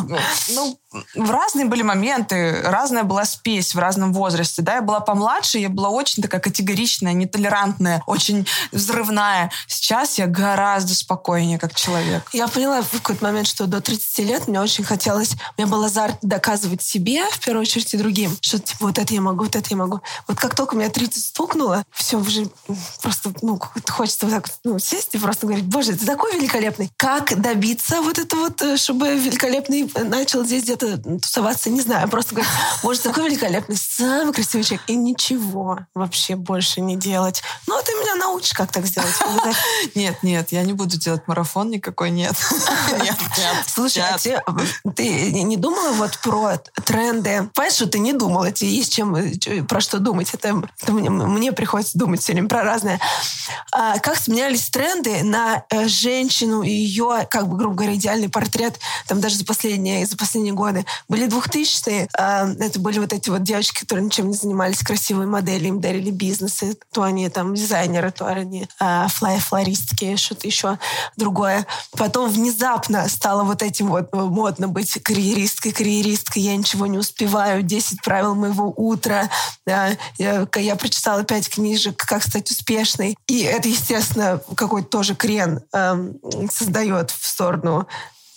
[0.49, 0.79] ну,
[1.15, 4.62] разные были моменты, разная была спесь в разном возрасте.
[4.62, 9.52] Да, я была помладше, я была очень такая категоричная, нетолерантная, очень взрывная.
[9.67, 12.30] Сейчас я гораздо спокойнее как человек.
[12.34, 15.84] Я поняла в какой-то момент, что до 30 лет мне очень хотелось, у меня был
[15.84, 19.56] азарт доказывать себе, в первую очередь, и другим, что типа вот это я могу, вот
[19.56, 20.02] это я могу.
[20.28, 22.47] Вот как только меня 30 стукнуло, все уже
[23.02, 26.91] просто, ну, хочется вот так ну, сесть и просто говорить, боже, ты такой великолепный.
[26.97, 32.35] Как добиться вот это вот, э, чтобы великолепный начал здесь где-то тусоваться, не знаю, просто
[32.35, 37.41] говорить, боже, такой великолепный, самый красивый человек, и ничего вообще больше не делать.
[37.67, 39.15] Ну, ты меня научишь, как так сделать.
[39.95, 42.35] Нет, нет, я не буду делать марафон никакой, нет.
[42.91, 43.55] Нет, нет.
[43.67, 44.17] Слушай, а
[44.95, 47.49] ты не думала вот про тренды?
[47.53, 50.33] Понимаешь, что ты не думала, тебе есть чем, э, про что думать.
[50.33, 52.99] Это, мне приходится думать все время про разное.
[53.71, 58.79] А, как сменялись тренды на э, женщину и ее, как бы, грубо говоря, идеальный портрет,
[59.07, 60.66] там даже за последние, за последние годы.
[61.08, 65.67] Были 2000-е, а, это были вот эти вот девочки, которые ничем не занимались, красивые модели,
[65.67, 70.77] им дарили бизнесы, то они там дизайнеры, то они а, флай-флористки, что-то еще
[71.15, 71.65] другое.
[71.91, 77.63] Потом внезапно стало вот этим вот э, модно быть карьеристкой, карьеристкой, я ничего не успеваю,
[77.63, 79.30] 10 правил моего утра,
[79.65, 83.17] я прочитала 5 книжек, как стать успешной.
[83.27, 86.17] И это, естественно, какой-то тоже крен эм,
[86.49, 87.88] создает в сторону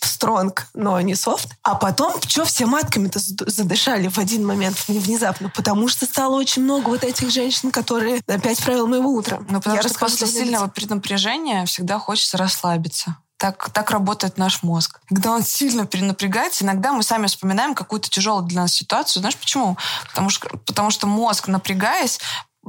[0.07, 1.49] стронг, но не софт.
[1.63, 5.51] А потом, что все матками-то задышали в один момент внезапно?
[5.51, 9.39] Потому что стало очень много вот этих женщин, которые опять правила моего утра.
[9.49, 13.17] Ну, потому Я что после сильного перенапряжения всегда хочется расслабиться.
[13.41, 15.01] Так, так работает наш мозг.
[15.09, 19.23] Когда он сильно перенапрягается, иногда мы сами вспоминаем какую-то тяжелую для нас ситуацию.
[19.23, 19.79] Знаешь почему?
[20.09, 22.21] Потому что, потому что мозг, напрягаясь,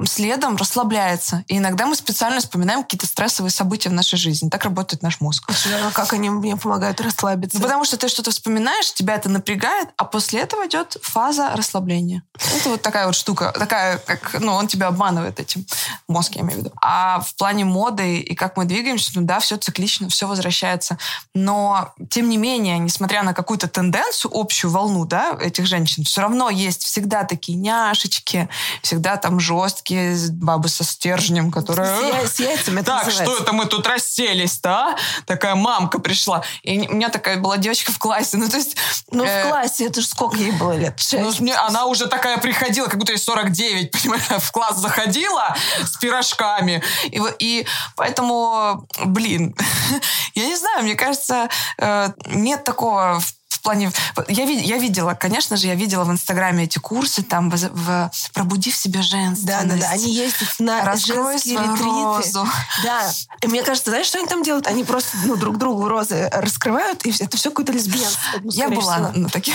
[0.06, 1.44] следом расслабляется.
[1.48, 4.48] И иногда мы специально вспоминаем какие-то стрессовые события в нашей жизни.
[4.48, 5.50] Так работает наш мозг.
[5.92, 7.58] Как они мне помогают расслабиться?
[7.58, 12.22] Ну, потому что ты что-то вспоминаешь, тебя это напрягает, а после этого идет фаза расслабления.
[12.56, 15.66] Это вот такая вот штука, такая, как, ну, он тебя обманывает этим,
[16.08, 16.72] мозг, я имею в виду.
[16.80, 20.98] А в плане моды и как мы двигаемся, ну да, все циклично, все возвращается.
[21.34, 26.50] Но, тем не менее, несмотря на какую-то тенденцию, общую волну, да, этих женщин, все равно
[26.50, 28.48] есть всегда такие няшечки,
[28.82, 29.91] всегда там жесткие
[30.30, 32.26] бабы со стержнем, которые...
[32.26, 33.34] С, яйцами это Так, называется.
[33.34, 34.96] что это мы тут расселись-то, а?
[35.26, 36.44] Такая мамка пришла.
[36.62, 38.36] И у меня такая была девочка в классе.
[38.36, 38.76] Ну, то есть...
[39.10, 40.98] Ну, э, в классе, это же сколько ей было лет?
[41.12, 41.32] Ну,
[41.66, 46.82] она уже такая приходила, как будто ей 49, понимаешь, в класс заходила с пирожками.
[47.04, 49.54] И, и поэтому, блин,
[50.34, 53.92] я не знаю, мне кажется, э, нет такого в плане...
[54.28, 58.70] Я, я видела, конечно же, я видела в Инстаграме эти курсы, там, в, в «Пробуди
[58.70, 59.46] в себе женственность».
[59.46, 59.90] Да, да, да.
[59.90, 61.84] Они ездят на Раскрой женские ретриты.
[61.84, 62.48] Розу.
[62.84, 63.10] Да.
[63.40, 64.66] И мне кажется, знаешь, что они там делают?
[64.66, 68.40] Они просто ну, друг другу розы раскрывают, и это все какое-то лесбиянство.
[68.42, 69.12] Ну, я была всего.
[69.14, 69.54] на таких.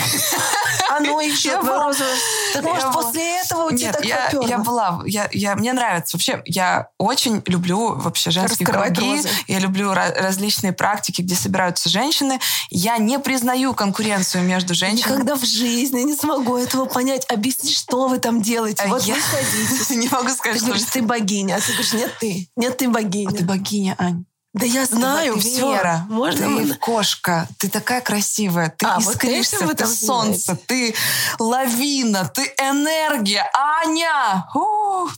[0.90, 1.84] А ну еще я была.
[1.84, 2.04] розу.
[2.54, 5.02] Так может, после этого у тебя так я, я была.
[5.04, 6.16] Я, я, мне нравится.
[6.16, 9.22] Вообще, я очень люблю вообще женские круги.
[9.46, 12.40] Я люблю различные практики, где собираются женщины.
[12.70, 15.12] Я не признаю конкуренцию конкуренцию между женщинами.
[15.12, 17.26] Никогда в жизни не смогу этого понять.
[17.28, 18.82] Объясни, что вы там делаете.
[18.84, 19.14] А вот я...
[19.14, 21.56] вы Не могу сказать, ты говоришь, ты богиня.
[21.56, 22.48] А ты говоришь, нет, ты.
[22.56, 23.30] Нет, ты богиня.
[23.30, 24.24] А ты богиня, Ань.
[24.54, 25.72] Да я знаю, ты, все.
[25.72, 26.74] Вера, Можно ты мы...
[26.74, 30.94] кошка, ты такая красивая, ты а, искришься, вот ты солнце, ты
[31.38, 34.48] лавина, ты энергия, Аня!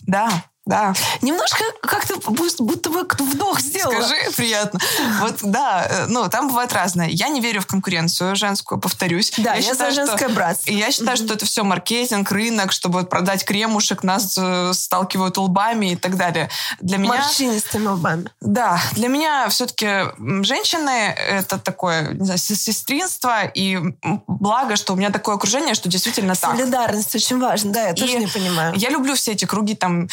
[0.02, 0.94] Да, да.
[1.20, 4.02] Немножко как-то будто бы вдох сделала.
[4.02, 4.78] Скажи, приятно.
[5.20, 7.08] Вот, да, э, ну, там бывает разное.
[7.08, 9.32] Я не верю в конкуренцию женскую, повторюсь.
[9.36, 10.70] Да, я, я считаю, за женское что, братство.
[10.70, 11.24] Я считаю, mm-hmm.
[11.24, 16.48] что это все маркетинг, рынок, чтобы продать кремушек, нас э, сталкивают лбами и так далее.
[16.80, 17.14] Для меня...
[17.14, 18.30] Морщинистыми лбами.
[18.40, 20.04] Да, для меня все-таки
[20.44, 20.90] женщины—
[21.30, 23.80] это такое, не знаю, сестринство, и
[24.28, 26.56] благо, что у меня такое окружение, что действительно так.
[26.56, 28.74] Солидарность очень важна, да, я тоже не понимаю.
[28.76, 30.08] Я люблю все эти круги, там,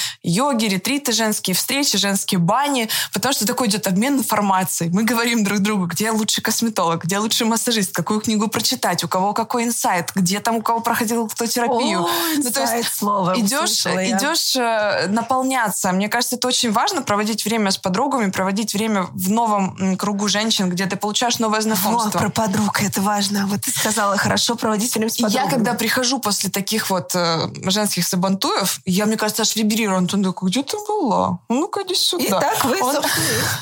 [0.52, 4.90] йоги, ретриты женские, встречи, женские бани, потому что такой идет обмен информацией.
[4.92, 9.34] Мы говорим друг другу, где лучший косметолог, где лучший массажист, какую книгу прочитать, у кого
[9.34, 12.02] какой инсайт, где там у кого проходил кто терапию.
[12.02, 15.92] О, ну, то есть слово идешь, идешь э, наполняться.
[15.92, 20.70] Мне кажется, это очень важно проводить время с подругами, проводить время в новом кругу женщин,
[20.70, 22.20] где ты получаешь новое знакомство.
[22.20, 23.48] О, про подруг это важно.
[23.48, 25.46] Вот ты сказала, хорошо проводить время с подругами.
[25.46, 29.98] Я когда прихожу после таких вот э, женских сабантуев, я, мне кажется, аж вибрирую.
[29.98, 31.39] Антон такой, где ты была?
[31.50, 32.23] Ну-ка, иди сюда.
[32.23, 32.95] И так вы, он,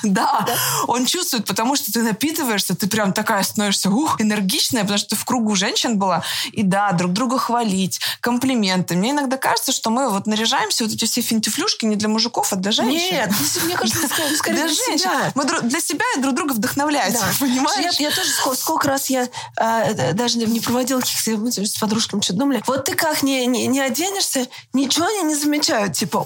[0.04, 0.58] да, да,
[0.88, 5.16] он чувствует, потому что ты напитываешься, ты прям такая становишься ух, энергичная, потому что ты
[5.16, 6.24] в кругу женщин была.
[6.52, 8.96] И да, друг друга хвалить, комплименты.
[8.96, 12.56] Мне иногда кажется, что мы вот наряжаемся, вот эти все финтифлюшки не для мужиков, а
[12.58, 13.16] для женщин.
[13.16, 13.32] Нет,
[13.64, 14.08] мне кажется,
[14.38, 15.10] скорее, для, для женщин.
[15.36, 17.26] Мы для себя и друг друга вдохновляем, да.
[17.40, 17.98] понимаешь?
[18.00, 22.34] Я, я тоже сколько, сколько раз я э, даже не проводила каких-то с подружками, что
[22.34, 22.62] думали.
[22.68, 25.94] Вот ты как не, не, не оденешься, ничего они не замечают.
[25.94, 26.18] Типа,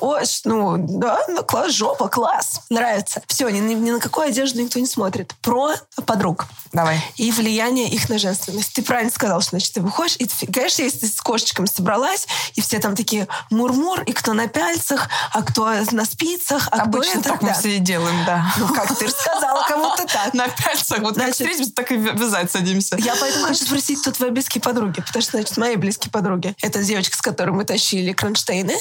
[0.45, 2.61] ой, ну, да, ну, класс, жопа, класс.
[2.69, 3.21] Нравится.
[3.27, 5.33] Все, ни, ни на какую одежду никто не смотрит.
[5.41, 5.73] Про
[6.05, 6.45] подруг.
[6.71, 7.01] Давай.
[7.17, 8.73] И влияние их на женственность.
[8.73, 12.27] Ты правильно сказал, что, значит, ты выходишь, и, ты, конечно, если ты с кошечками собралась,
[12.55, 17.11] и все там такие мур-мур, и кто на пяльцах, а кто на спицах, а Обычно
[17.11, 17.29] кто это.
[17.29, 18.53] так мы все и делаем, да.
[18.57, 20.33] Ну, как ты рассказала, кому-то так.
[20.33, 20.99] На пяльцах.
[20.99, 22.97] Вот значит, как встретимся, так и вязать садимся.
[22.97, 25.01] Я поэтому хочу спросить, кто твои близкие подруги?
[25.01, 26.55] Потому что, значит, мои близкие подруги.
[26.61, 28.75] Это девочка, с которой мы тащили кронштейны.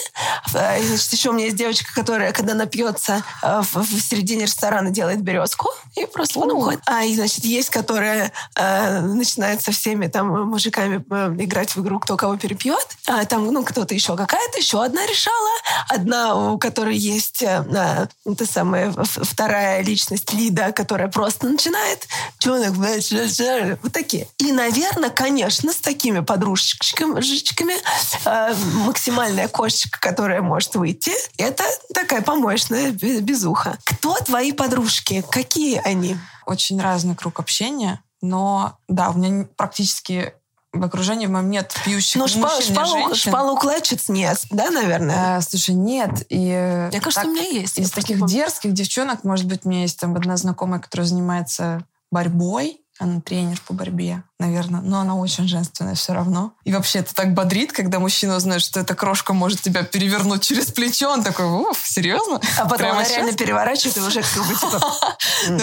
[0.54, 5.22] А, значит, еще меня есть девочка, которая, когда напьется э, в, в середине ресторана, делает
[5.22, 6.80] березку и просто потом уходит.
[6.86, 11.98] А, и, значит, есть, которая э, начинает со всеми там мужиками э, играть в игру,
[12.00, 12.86] кто кого перепьет.
[13.06, 15.50] А там, ну, кто-то еще какая-то, еще одна решала.
[15.88, 17.64] Одна, у которой есть э,
[18.26, 22.06] э, та самая вторая личность Лида, которая просто начинает.
[22.38, 22.74] Чонок,
[23.82, 24.28] вот такие.
[24.38, 27.74] И, наверное, конечно, с такими подружечками
[28.24, 33.78] э, максимальная кошечка, которая может выйти, это такая помощная безуха.
[33.84, 35.24] Кто твои подружки?
[35.30, 36.16] Какие они?
[36.46, 40.32] Очень разный круг общения, но да, у меня практически
[40.72, 43.30] в окружении в моем нет пьющих ну, шпал, мужчин шпалу, женщин.
[43.30, 45.36] шпалоукладчиц нет, да, наверное?
[45.36, 46.26] А, слушай, нет.
[46.28, 47.78] И Мне кажется, так, у меня есть.
[47.78, 52.80] Из таких дерзких девчонок, может быть, у меня есть там одна знакомая, которая занимается борьбой,
[52.98, 54.80] Она тренер по борьбе, наверное.
[54.80, 56.52] Но она очень женственная все равно.
[56.64, 60.66] И вообще это так бодрит, когда мужчина узнает, что эта крошка может тебя перевернуть через
[60.66, 61.10] плечо.
[61.10, 62.40] Он такой, уф, серьезно?
[62.56, 64.80] А потом Прямо она реально переворачивает и уже как бы типа...
[65.48, 65.60] Ну,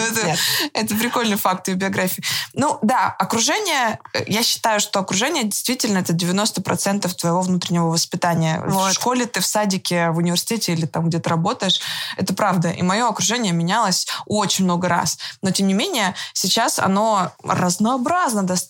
[0.72, 2.22] это прикольный факт ее биографии.
[2.54, 8.60] Ну да, окружение, э, я считаю, что окружение действительно это 90% твоего внутреннего воспитания.
[8.64, 11.80] В школе ты, в садике, в университете или там где то работаешь.
[12.16, 12.70] Это правда.
[12.70, 15.18] И мое окружение менялось очень много раз.
[15.42, 18.65] Но тем не менее, сейчас оно разнообразно достаточно.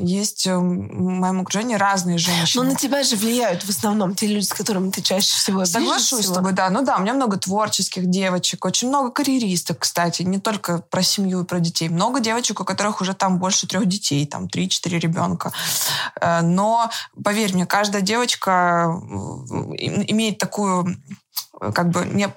[0.00, 2.64] Есть э, в моем окружении разные женщины.
[2.64, 6.26] Но на тебя же влияют в основном те люди, с которыми ты чаще всего Соглашусь
[6.26, 6.70] с тобой, да.
[6.70, 11.42] Ну да, у меня много творческих девочек, очень много карьеристок, кстати, не только про семью
[11.42, 11.88] и про детей.
[11.88, 15.52] Много девочек, у которых уже там больше трех детей, там три-четыре ребенка.
[16.20, 16.90] Э, но,
[17.22, 19.00] поверь мне, каждая девочка
[19.78, 20.96] имеет такую
[21.74, 22.28] как бы, не,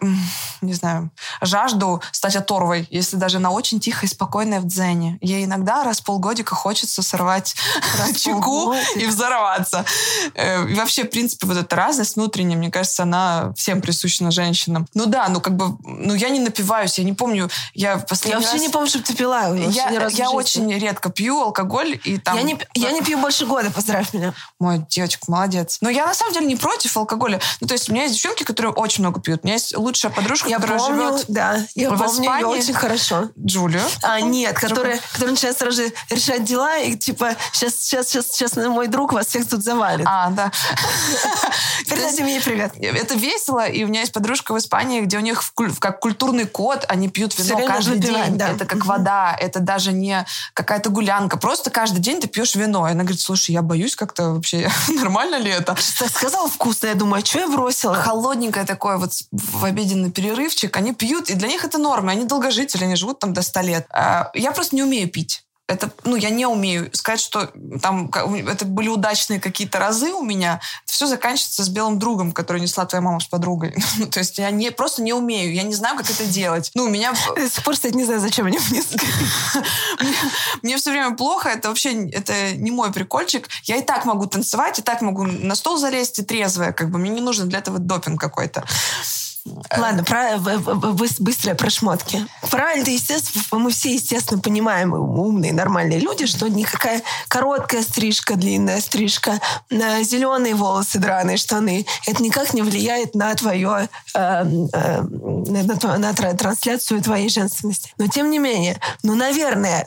[0.61, 5.17] не знаю, жажду стать оторвой, если даже она очень тихая и спокойная в дзене.
[5.21, 7.55] Ей иногда раз в полгодика хочется сорвать
[8.17, 9.85] чеку и взорваться.
[10.33, 14.87] Э, и вообще, в принципе, вот эта разность внутренняя, мне кажется, она всем присуща женщинам.
[14.93, 18.37] Ну да, ну как бы, ну я не напиваюсь, я не помню, я последний Я
[18.37, 18.61] вообще раз...
[18.61, 19.55] не помню, чтобы ты пила.
[19.55, 22.37] Я, я очень редко пью алкоголь и там...
[22.37, 24.33] Я не, я не пью больше года, поздравь меня.
[24.59, 25.77] Мой девочка, молодец.
[25.81, 27.39] Но я на самом деле не против алкоголя.
[27.61, 29.41] Ну то есть у меня есть девчонки, которые очень много пьют.
[29.43, 32.55] У меня есть лучшая подружка, я которая помню, живет да, я в помню Испании.
[32.55, 33.29] ее очень хорошо.
[33.37, 33.81] Джулию.
[34.01, 38.55] А, нет, которая, которая начинает сразу же решать дела и типа сейчас, сейчас, сейчас, сейчас
[38.55, 40.05] мой друг вас всех тут завалит.
[40.07, 40.51] А, да.
[41.87, 42.73] Передайте мне привет.
[42.79, 45.43] Это весело, и у меня есть подружка в Испании, где у них
[45.79, 48.37] как культурный код, они пьют вино каждый день.
[48.37, 51.37] Это как вода, это даже не какая-то гулянка.
[51.37, 52.87] Просто каждый день ты пьешь вино.
[52.87, 55.75] И она говорит, слушай, я боюсь как-то вообще, нормально ли это?
[55.79, 57.95] Сказала вкусно, я думаю, а что я бросила?
[57.95, 62.85] Холодненькое такое вот в обеденный перерывчик, они пьют, и для них это норма, они долгожители,
[62.85, 63.87] они живут там до 100 лет.
[63.89, 65.45] А, я просто не умею пить.
[65.65, 67.49] Это, ну, я не умею сказать, что
[67.81, 70.59] там это были удачные какие-то разы у меня.
[70.83, 73.73] Это все заканчивается с белым другом, который несла твоя мама с подругой.
[73.97, 76.71] Ну, то есть я не, просто не умею, я не знаю, как это делать.
[76.73, 77.13] Ну, у меня...
[77.35, 78.81] До сих пор, кстати, не знаю, зачем они мне
[80.61, 83.47] мне, все время плохо, это вообще это не мой прикольчик.
[83.63, 86.99] Я и так могу танцевать, и так могу на стол залезть и трезвая, как бы
[86.99, 88.65] мне не нужно для этого допинг какой-то.
[89.77, 92.25] Ладно, про, быстрое про шмотки.
[92.49, 99.41] Правильно, естественно, мы все, естественно, понимаем, умные, нормальные люди, что никакая короткая стрижка, длинная стрижка,
[99.69, 104.19] зеленые волосы, драные штаны, это никак не влияет на твое, э,
[104.73, 107.91] э, на, на трансляцию твоей женственности.
[107.97, 109.85] Но тем не менее, ну, наверное,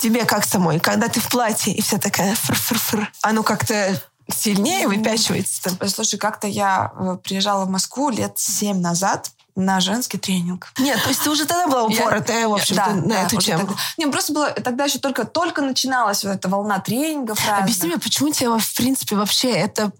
[0.00, 3.98] тебе как самой, когда ты в платье и вся такая фр-фр-фр, оно как-то
[4.30, 5.70] сильнее выпячивается.
[5.88, 10.72] Слушай, как-то я э, приезжала в Москву лет семь назад, на женский тренинг.
[10.78, 13.66] Нет, то есть ты уже тогда была упоротая, в общем-то, да, на да, эту тему.
[13.66, 13.74] Тогда.
[13.96, 17.64] Не, просто было, тогда еще только, только начиналась вот эта волна тренингов разных.
[17.64, 19.90] Объясни мне, почему тебе, в принципе, вообще это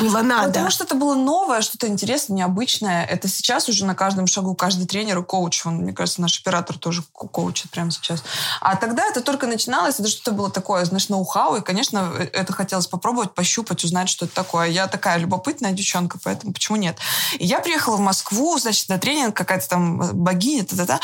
[0.00, 0.48] было надо?
[0.48, 3.04] Потому что это было новое, что-то интересное, необычное.
[3.04, 5.66] Это сейчас уже на каждом шагу каждый тренер и коуч.
[5.66, 8.22] Он, мне кажется, наш оператор тоже коучит прямо сейчас.
[8.60, 12.86] А тогда это только начиналось, это что-то было такое, знаешь, ноу-хау, и, конечно, это хотелось
[12.86, 14.68] попробовать, пощупать, узнать, что это такое.
[14.68, 16.96] Я такая любопытная девчонка, поэтому почему нет?
[17.38, 21.00] И я приехала в Москву, значит, на тренинг какая-то там богиня, та-та-та.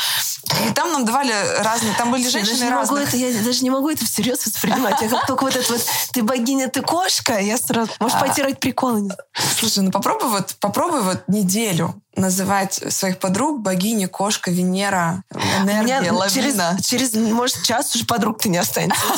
[0.67, 2.91] И там нам давали разные, там были женщины даже разных.
[2.91, 5.01] Могу это, я даже не могу это всерьез воспринимать.
[5.01, 8.59] Я как только вот это вот, ты богиня, ты кошка, я сразу, можешь а, потирать
[8.59, 9.09] приколы.
[9.57, 16.13] Слушай, ну попробуй вот, попробуй вот неделю называть своих подруг богини, кошка, Венера, энергия, Меня
[16.13, 16.77] лавина.
[16.81, 19.01] Через, через, может, час уже подруг ты не останется.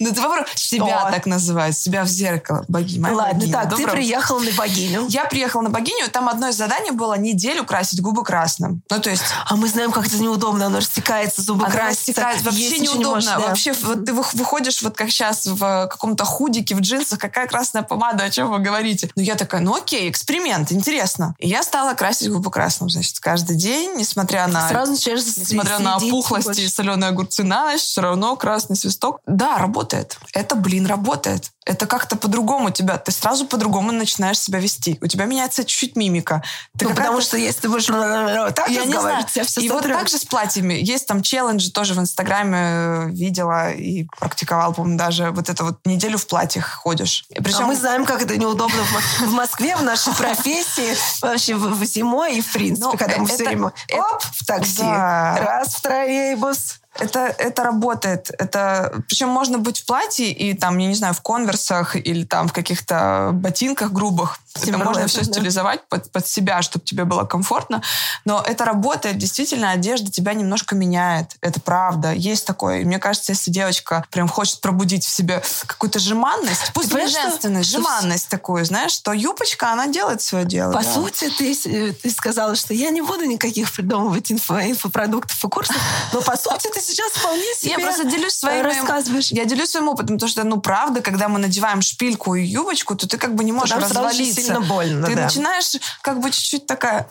[0.00, 3.12] Ну, ты попробуй себя так называть, себя в зеркало, богиня.
[3.12, 5.06] Ладно, так, ты приехала на богиню.
[5.08, 8.82] Я приехала на богиню, там одно из заданий было неделю красить губы красным.
[8.90, 9.22] Ну, то есть...
[9.46, 12.32] А мы знаем, как это неудобно, оно растекается, зубы красятся.
[12.42, 13.38] Вообще неудобно.
[13.38, 18.24] Вообще, вот ты выходишь, вот как сейчас, в каком-то худике, в джинсах, какая красная помада,
[18.24, 19.10] о чем вы говорите?
[19.16, 21.34] Ну, я такая, ну, окей, эксперимент, интересно.
[21.38, 24.68] И я стала красить губы красным, значит, каждый день, несмотря на...
[24.68, 29.20] Сразу через Несмотря на опухлости и соленые огурцы на ночь, все равно красный свисток.
[29.26, 30.18] Да, работает.
[30.32, 34.98] Это, блин, работает это как-то по-другому тебя, ты сразу по-другому начинаешь себя вести.
[35.00, 36.42] У тебя меняется чуть-чуть мимика.
[36.76, 39.24] Ты ну, потому что если ты будешь так я не знаю.
[39.26, 40.74] Все и вот так же с платьями.
[40.74, 45.78] Есть там челленджи, тоже в Инстаграме э, видела и практиковал, по-моему, даже вот это вот
[45.84, 47.24] неделю в платьях ходишь.
[47.34, 47.64] Причем...
[47.64, 48.82] А мы знаем, как это неудобно
[49.20, 51.82] в Москве, в нашей профессии, вообще в
[52.24, 56.80] зимой и в принципе, ну, когда мы все время оп, в такси, раз в троллейбус,
[56.98, 58.30] это, это работает.
[58.38, 62.48] Это, причем можно быть в платье и там, я не знаю, в конверсах или там
[62.48, 64.38] в каких-то ботинках грубых.
[64.62, 67.82] Это можно все стилизовать под, под себя, чтобы тебе было комфортно.
[68.24, 69.18] Но это работает.
[69.18, 71.36] Действительно, одежда тебя немножко меняет.
[71.40, 72.12] Это правда.
[72.12, 72.80] Есть такое.
[72.80, 77.70] И мне кажется, если девочка прям хочет пробудить в себе какую-то жеманность, пусть не женственность,
[77.70, 80.72] жеманность такую, знаешь, то юбочка, она делает свое дело.
[80.72, 80.92] По да.
[80.92, 85.76] сути, ты, э, ты сказала, что я не буду никаких придумывать инфо, инфопродуктов и курсов,
[86.12, 88.64] но по сути ты сейчас вполне себе Я просто делюсь своим...
[88.64, 89.30] Рассказываешь.
[89.32, 93.08] Я делюсь своим опытом, потому что, ну, правда, когда мы надеваем шпильку и юбочку, то
[93.08, 94.43] ты как бы не можешь развалиться.
[94.44, 95.24] Сильно больно, Ты да.
[95.24, 97.08] начинаешь как бы чуть-чуть такая...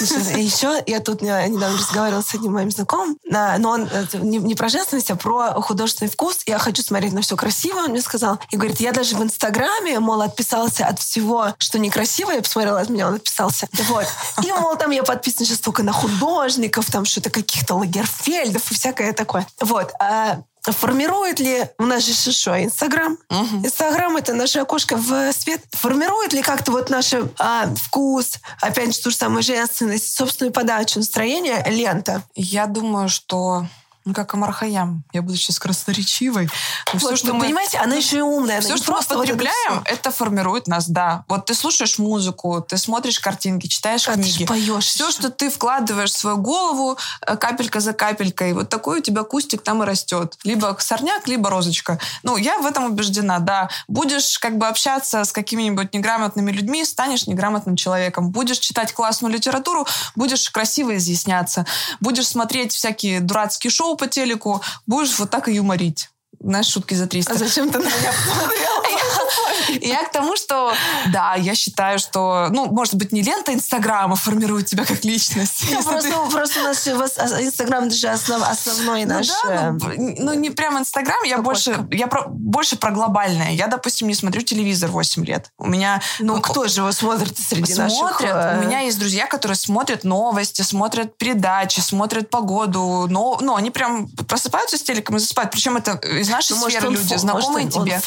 [0.00, 5.16] Еще я тут недавно разговаривала с одним моим знакомым, но он не про женственность, а
[5.16, 6.40] про художественный вкус.
[6.46, 8.38] Я хочу смотреть на все красиво, он мне сказал.
[8.50, 12.32] И говорит, я даже в Инстаграме, мол, отписался от всего, что некрасиво.
[12.32, 13.68] Я посмотрела, от меня он отписался.
[13.88, 14.06] Вот.
[14.42, 19.12] И, мол, там я подписана сейчас только на художников, там что-то каких-то Лагерфельдов и всякое
[19.12, 19.46] такое.
[19.60, 19.92] Вот.
[20.00, 23.18] А формирует ли, у нас же что, Инстаграм?
[23.62, 25.60] Инстаграм— это наше окошко в свет.
[25.72, 30.98] Формирует ли как-то вот наш а, вкус, опять же, ту же самую женственность, собственную подачу,
[30.98, 32.22] настроение лента?
[32.34, 33.66] Я думаю, что
[34.04, 35.02] ну, как Амар Хаям.
[35.12, 36.50] Я буду сейчас красноречивой.
[36.92, 38.60] Вот, все, что мы, понимаете, она еще и умная.
[38.60, 41.24] Все, что мы потребляем, вот это, это формирует нас, да.
[41.26, 44.40] Вот ты слушаешь музыку, ты смотришь картинки, читаешь а книги.
[44.40, 48.98] Ты поешь все, что ты вкладываешь в свою голову, э, капелька за капелькой, вот такой
[48.98, 50.36] у тебя кустик там и растет.
[50.44, 51.98] Либо сорняк, либо розочка.
[52.22, 53.70] Ну, я в этом убеждена, да.
[53.88, 58.30] Будешь как бы общаться с какими-нибудь неграмотными людьми, станешь неграмотным человеком.
[58.30, 61.64] Будешь читать классную литературу, будешь красиво изъясняться.
[62.00, 66.10] Будешь смотреть всякие дурацкие шоу, по телеку, будешь вот так и юморить.
[66.40, 67.32] Знаешь, шутки за 300.
[67.32, 68.12] А зачем ты на меня
[69.80, 70.72] Я к тому, что,
[71.12, 75.64] да, я считаю, что, ну, может быть, не лента Инстаграма формирует тебя как личность.
[75.70, 79.28] Ну, просто, просто у нас а, Инстаграм даже основ, основной ну, наш...
[79.44, 79.70] Ну, э,
[80.18, 83.52] ну, не прям Инстаграм, я больше, я про, больше про глобальное.
[83.52, 85.50] Я, допустим, не смотрю телевизор 8 лет.
[85.58, 86.00] У меня...
[86.18, 87.98] Ну, кто же его смотрит среди наших...
[87.98, 88.34] Смотрят.
[88.34, 93.06] Э, у меня есть друзья, которые смотрят новости, смотрят передачи, смотрят погоду.
[93.08, 95.50] Но, ну, они прям просыпаются с телеком и засыпают.
[95.50, 98.00] Причем это из нашей ну, сферы люди, знакомые тебе.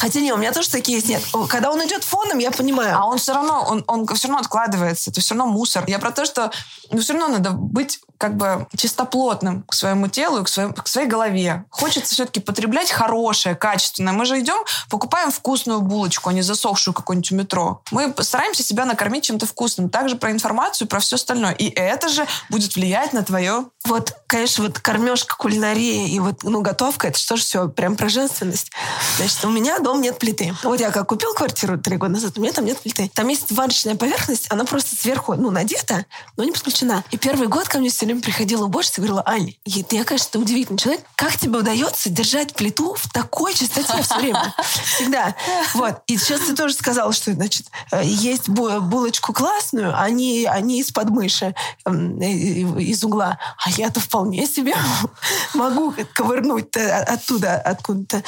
[0.00, 1.08] Хотя не, у меня тоже такие есть.
[1.08, 2.96] Нет, когда он идет фоном, я понимаю.
[2.96, 5.10] А он все равно, он, он все равно откладывается.
[5.10, 5.84] Это все равно мусор.
[5.86, 6.50] Я про то, что
[6.90, 10.86] ну, все равно надо быть как бы чистоплотным к своему телу и к, своим, к
[10.88, 11.64] своей голове.
[11.70, 14.12] Хочется все-таки потреблять хорошее, качественное.
[14.12, 14.58] Мы же идем,
[14.90, 17.82] покупаем вкусную булочку, а не засохшую какую-нибудь у метро.
[17.90, 19.88] Мы стараемся себя накормить чем-то вкусным.
[19.88, 21.52] Также про информацию, про все остальное.
[21.52, 23.66] И это же будет влиять на твое...
[23.84, 28.10] Вот, конечно, вот кормежка, кулинария и вот, ну, готовка, это что же все прям про
[28.10, 28.70] женственность.
[29.16, 30.54] Значит, у меня дом нет плиты.
[30.62, 33.10] Вот я как купил квартиру три года назад, у меня там нет плиты.
[33.12, 37.04] Там есть варочная поверхность, она просто сверху, ну, надета, но не подключена.
[37.10, 40.78] И первый год ко мне все время приходила уборщица и говорила, Ань, я, конечно, удивительный
[40.78, 44.54] человек, как тебе удается держать плиту в такой чистоте все время?
[44.84, 45.34] Всегда.
[45.74, 46.02] Вот.
[46.06, 51.54] И сейчас ты тоже сказала, что, значит, э, есть булочку классную, они, они из-под мыши,
[51.84, 53.38] эм, из угла.
[53.64, 54.74] А я-то вполне себе
[55.54, 58.22] могу ковырнуть оттуда, откуда-то.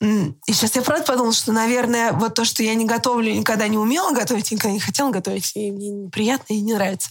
[0.00, 3.78] И сейчас я правда подумала, что, наверное, вот то, что я не готовлю, никогда не
[3.78, 7.10] умела готовить, никогда не хотела готовить, и мне неприятно и не нравится.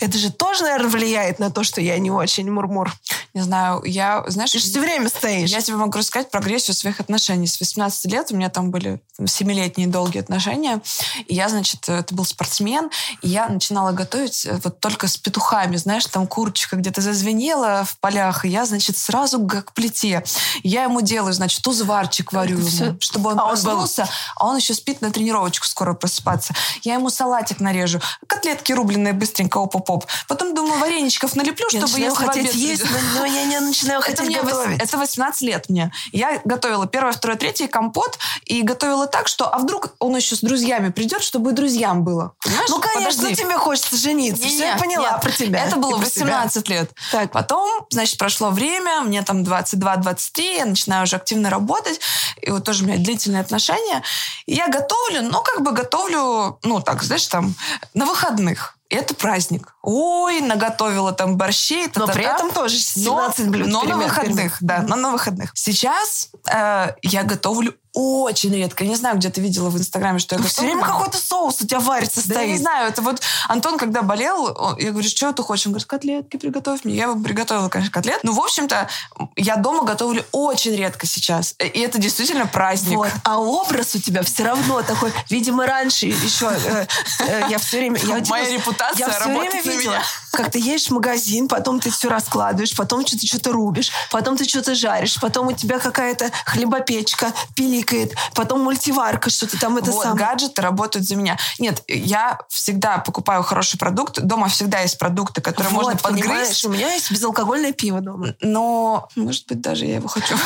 [0.00, 2.92] Это же тоже, наверное, влияет на то, что я не очень мурмур.
[3.34, 4.52] Не знаю, я, знаешь...
[4.52, 5.50] Ты же все время стоишь.
[5.50, 7.46] Я тебе могу рассказать прогрессию своих отношений.
[7.46, 10.80] С 18 лет у меня там были семилетние долгие отношения.
[11.26, 12.90] И я, значит, это был спортсмен,
[13.22, 17.98] и я начинала готовить э, вот только с петухами, знаешь, там курочка где-то зазвенела в
[17.98, 20.24] полях, и я, значит, сразу к плите.
[20.62, 24.12] Я ему делаю, значит, узварчик варю ему, чтобы он а проснулся, он был...
[24.36, 26.54] а он еще спит на тренировочку скоро просыпаться.
[26.82, 30.06] Я ему салатик нарежу, котлетки рубленые быстренько, оп-оп-оп.
[30.26, 34.20] Потом думаю, вареничков налеплю, я чтобы я хотеть есть, но, но я не начинаю хотеть
[34.20, 34.82] это готовить.
[34.82, 35.92] Это 18 лет мне.
[36.12, 40.40] Я готовила первое, второе, третье, компот, и готовила так, что, а вдруг он еще с
[40.40, 42.32] друзьями придет, чтобы и друзьям было.
[42.42, 42.68] Понимаешь?
[42.68, 43.42] Ну, конечно, Подожди.
[43.42, 44.42] тебе хочется жениться.
[44.42, 45.64] Не, Все, я поняла нет, про тебя.
[45.64, 46.80] Это было 18 себя.
[46.80, 46.90] лет.
[47.12, 47.32] Так.
[47.32, 52.00] Потом, значит, прошло время, мне там 22-23, я начинаю уже активно работать,
[52.40, 54.02] и вот тоже у меня длительные отношения.
[54.46, 57.54] И я готовлю, ну, как бы готовлю, ну, так, знаешь, там,
[57.94, 59.74] на выходных это праздник.
[59.82, 61.88] Ой, наготовила там борщей.
[61.94, 63.68] Но при этом тоже 17 но, блюд.
[63.68, 65.52] Но на выходных, да, но на выходных.
[65.54, 68.84] Сейчас э, я готовлю очень редко.
[68.84, 70.52] Я не знаю, где ты видела в Инстаграме, что я готовлю.
[70.52, 72.46] Все время какой-то соус у тебя варится, да стоит.
[72.46, 72.88] я не знаю.
[72.88, 75.66] Это вот Антон, когда болел, я говорю, что ты хочешь?
[75.66, 76.96] Он говорит, котлетки приготовь мне.
[76.96, 78.20] Я бы приготовила, конечно, котлет.
[78.22, 78.88] Но, в общем-то,
[79.36, 81.54] я дома готовлю очень редко сейчас.
[81.58, 82.96] И это действительно праздник.
[82.96, 83.10] Вот.
[83.24, 85.12] А образ у тебя все равно такой.
[85.30, 86.86] Видимо, раньше еще э,
[87.20, 87.98] э, я все время...
[88.02, 89.92] Я, Моя репутация я все время видела.
[89.92, 90.02] Меня.
[90.30, 94.44] Как ты едешь в магазин, потом ты все раскладываешь, потом что-то что-то рубишь, потом ты
[94.44, 100.26] что-то жаришь, потом у тебя какая-то хлебопечка пиликает, потом мультиварка, что-то там это вот, самое.
[100.26, 101.38] гаджеты работают за меня.
[101.58, 104.20] Нет, я всегда покупаю хороший продукт.
[104.20, 106.64] Дома всегда есть продукты, которые вот, можно подгрызть.
[106.64, 108.34] у меня есть безалкогольное пиво дома.
[108.40, 110.36] Но, может быть, даже я его хочу.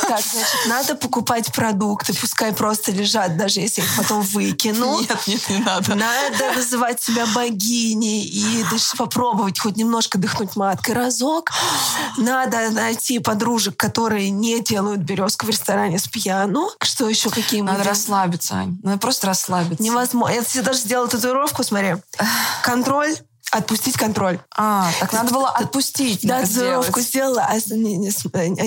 [0.00, 5.00] Так, значит, надо покупать продукты, пускай просто лежат, даже если их потом выкину.
[5.00, 5.94] Нет, нет, не надо.
[5.94, 11.50] Надо называть себя богиней и даже попробовать хоть немножко дыхнуть маткой разок.
[12.16, 16.70] Надо найти подружек, которые не делают березку в ресторане с пьяну.
[16.80, 18.78] Что еще какие Надо расслабиться, Ань.
[18.82, 19.82] Надо просто расслабиться.
[19.82, 20.34] Невозможно.
[20.34, 21.96] Я себе даже сделала татуировку, смотри.
[22.62, 23.16] Контроль,
[23.50, 24.38] отпустить контроль.
[24.56, 26.26] А, так надо было отпустить.
[26.26, 26.96] Да, сделать.
[26.96, 28.10] сделала, а не, не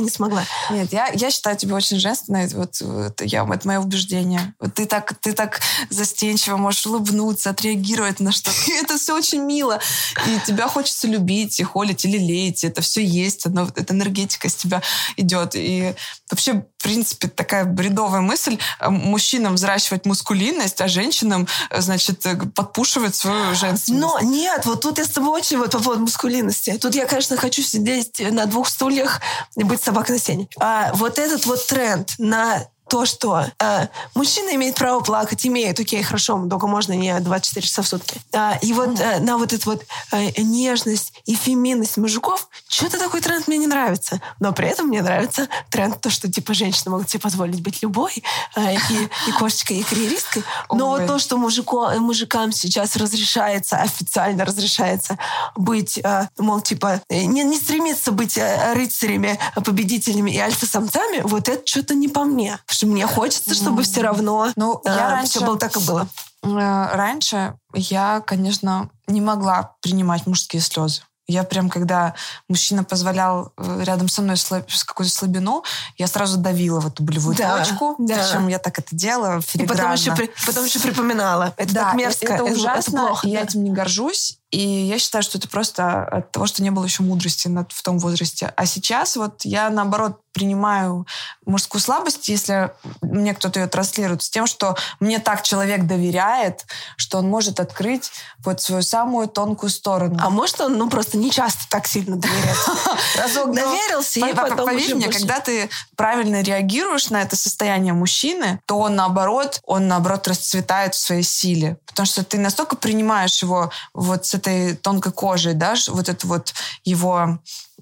[0.03, 0.43] не смогла.
[0.69, 2.47] Нет, я, я считаю тебя очень женственной.
[2.49, 4.53] Вот, вот я, это мое убеждение.
[4.59, 8.57] Вот ты так, ты так застенчиво можешь улыбнуться, отреагировать на что-то.
[8.81, 9.79] Это все очень мило.
[10.27, 12.63] И тебя хочется любить, и холить, и лелеять.
[12.63, 13.45] Это все есть.
[13.45, 14.81] Оно, эта энергетика с тебя
[15.17, 15.55] идет.
[15.55, 15.93] И
[16.29, 18.57] вообще, в принципе, такая бредовая мысль.
[18.79, 24.01] э, Мужчинам взращивать мускулинность, а женщинам, э, значит, э, подпушивать свою женственность.
[24.01, 26.77] Но нет, вот тут я с тобой очень вот по поводу мускулинности.
[26.81, 29.21] Тут я, конечно, хочу сидеть на двух стульях
[29.55, 30.47] и быть собакой на сене.
[30.59, 36.03] А вот этот вот тренд на то, что э, мужчина имеет право плакать, имеет, окей,
[36.03, 38.21] хорошо, только можно не 24 часа в сутки.
[38.33, 43.21] А, и вот э, на вот эту вот э, нежность и феминность мужиков, что-то такой
[43.21, 44.21] тренд мне не нравится.
[44.39, 48.23] Но при этом мне нравится тренд то, что типа женщины могут себе позволить быть любой,
[48.55, 50.43] э, и, и кошечкой, и карьеристкой.
[50.71, 55.17] Но вот то, что мужико, мужикам сейчас разрешается, официально разрешается
[55.55, 61.21] быть, э, мол, типа, э, не, не стремиться быть э, рыцарями, э, победителями и альфа-самцами,
[61.23, 62.59] вот это что-то не по мне.
[62.83, 66.07] Что мне хочется, чтобы все равно Ну, я раньше- все было так, как было.
[66.43, 71.01] Э, Раньше я, конечно, не могла принимать мужские слезы.
[71.25, 72.15] Я прям, когда
[72.49, 75.63] мужчина позволял э, рядом со мной слаб- какую-то слабину,
[75.97, 77.95] я сразу давила в эту болевую Да, точку.
[77.97, 78.15] да.
[78.15, 80.31] Причем я так это делала И потом еще, филигранно.
[80.45, 81.53] потом еще припоминала.
[81.55, 82.33] Это Да, так э- мерзко.
[82.33, 83.25] это ужасно, плохо.
[83.27, 83.45] и я да.
[83.45, 84.37] этим не горжусь.
[84.53, 87.97] И я считаю, что это просто от того, что не было еще мудрости в том
[87.97, 88.53] возрасте.
[88.55, 91.07] А сейчас вот я, наоборот, принимаю
[91.45, 96.65] мужскую слабость, если мне кто-то ее транслирует, с тем, что мне так человек доверяет,
[96.97, 98.11] что он может открыть
[98.43, 100.17] вот свою самую тонкую сторону.
[100.21, 102.57] А может он, ну, просто не часто так сильно доверяет.
[103.17, 107.93] Разок доверился, и по- по- потом Поверь мне, когда ты правильно реагируешь на это состояние
[107.93, 111.77] мужчины, то он наоборот, он наоборот расцветает в своей силе.
[111.85, 116.53] Потому что ты настолько принимаешь его вот с этой тонкой кожей, да, вот это вот
[116.83, 117.39] его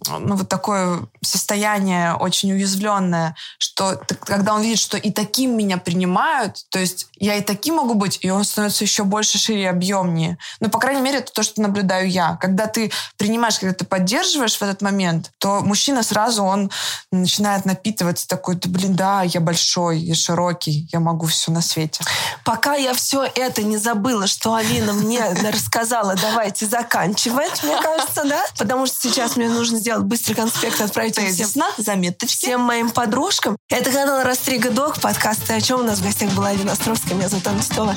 [0.08, 6.66] ну, вот такое состояние очень уязвленное, что когда он видит, что и таким меня принимают,
[6.70, 10.40] то есть я и таким могу быть, и он становится еще больше, шире и объемнее.
[10.60, 12.38] Ну, по крайней мере, это то, что наблюдаю я.
[12.42, 16.72] Когда ты принимаешь, когда ты поддерживаешь в этот момент, то мужчина сразу, он
[17.12, 22.04] начинает напитываться такой, да, блин, да, я большой, я широкий, я могу все на свете.
[22.44, 25.22] Пока я все это не забыла, что Алина мне
[25.52, 28.44] рассказала, давайте заканчивать, мне кажется, да?
[28.58, 32.46] Потому что сейчас мне нужно сделать быстрый конспект, отправить всем, Тезисно, заметочки.
[32.46, 33.58] всем моим подружкам.
[33.70, 37.16] Это канал Растрига Док, подкаст «Ты о чем?» У нас в гостях была Алина Островская,
[37.16, 37.96] меня зовут Анна Титова.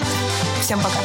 [0.60, 0.98] Всем пока.